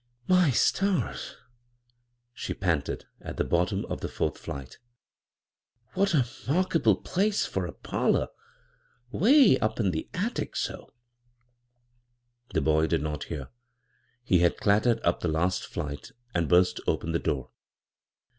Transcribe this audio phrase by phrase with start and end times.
[0.27, 1.45] "My stars I"
[2.33, 4.79] she panted at the bottom of the fourth flight."
[5.93, 8.29] What a 'markable place for a parlor—
[9.11, 10.89] 'way up in the attic so 1"
[12.55, 13.49] The boy did not hear.
[14.23, 17.51] He had clattered up the last flight and burst open the door.